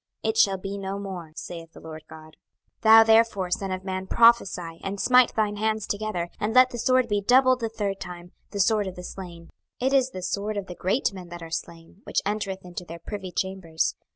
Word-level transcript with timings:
it 0.23 0.35
shall 0.35 0.57
be 0.57 0.79
no 0.79 0.97
more, 0.97 1.31
saith 1.35 1.73
the 1.73 1.79
Lord 1.79 2.01
GOD. 2.09 2.31
26:021:014 2.81 2.81
Thou 2.81 3.03
therefore, 3.03 3.51
son 3.51 3.71
of 3.71 3.83
man, 3.83 4.07
prophesy, 4.07 4.79
and 4.83 4.99
smite 4.99 5.35
thine 5.35 5.57
hands 5.57 5.85
together 5.85 6.29
and 6.39 6.55
let 6.55 6.71
the 6.71 6.79
sword 6.79 7.07
be 7.07 7.21
doubled 7.21 7.59
the 7.59 7.69
third 7.69 7.99
time, 7.99 8.31
the 8.49 8.59
sword 8.59 8.87
of 8.87 8.95
the 8.95 9.03
slain: 9.03 9.51
it 9.79 9.93
is 9.93 10.09
the 10.09 10.23
sword 10.23 10.57
of 10.57 10.65
the 10.65 10.73
great 10.73 11.13
men 11.13 11.29
that 11.29 11.43
are 11.43 11.51
slain, 11.51 12.01
which 12.05 12.21
entereth 12.25 12.65
into 12.65 12.83
their 12.83 12.97
privy 12.97 13.31
chambers. 13.31 13.93